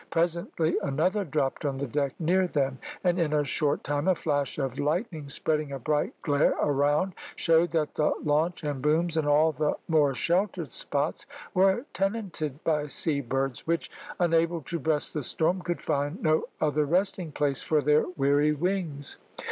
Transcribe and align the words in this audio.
Presently 0.09 0.79
another 0.81 1.23
dropped 1.23 1.63
on 1.63 1.77
the 1.77 1.85
deck 1.85 2.15
near 2.19 2.47
them, 2.47 2.79
and 3.03 3.19
in 3.19 3.33
a 3.33 3.45
short 3.45 3.83
time 3.83 4.07
a 4.07 4.15
flash 4.15 4.57
of 4.57 4.79
lightning, 4.79 5.29
spreading 5.29 5.71
a 5.71 5.77
bright 5.77 6.19
glare 6.23 6.55
around, 6.59 7.13
showed 7.35 7.69
that 7.69 7.93
the 7.93 8.11
launch 8.23 8.63
and 8.63 8.81
booms, 8.81 9.15
and 9.15 9.27
all 9.27 9.51
the 9.51 9.75
more 9.87 10.15
sheltered 10.15 10.73
spots, 10.73 11.27
were 11.53 11.85
tenanted 11.93 12.63
by 12.63 12.87
sea 12.87 13.21
birds, 13.21 13.67
which, 13.67 13.91
unable 14.19 14.61
to 14.61 14.79
breast 14.79 15.13
the 15.13 15.21
storm, 15.21 15.61
could 15.61 15.83
find 15.83 16.23
no 16.23 16.45
other 16.59 16.83
resting 16.85 17.31
place 17.31 17.61
for 17.61 17.79
their 17.79 18.05
weary 18.17 18.53
wings. 18.53 19.19